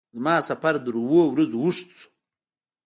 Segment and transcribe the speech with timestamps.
[0.17, 2.07] زما سفر تر اوو ورځو اوږد شو.